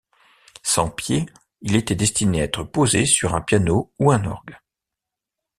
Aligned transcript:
Sans 0.63 0.89
pieds, 0.89 1.27
il 1.61 1.75
était 1.75 1.93
destiné 1.93 2.41
à 2.41 2.45
être 2.45 2.63
posé 2.63 3.05
sur 3.05 3.35
un 3.35 3.41
piano 3.41 3.93
ou 3.99 4.11
un 4.11 4.25
orgue. 4.25 4.55